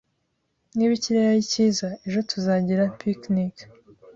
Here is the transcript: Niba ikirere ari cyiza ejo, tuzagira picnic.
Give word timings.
Niba 0.75 0.91
ikirere 0.95 1.27
ari 1.31 1.43
cyiza 1.51 1.87
ejo, 2.05 2.19
tuzagira 2.29 2.83
picnic. 2.99 3.55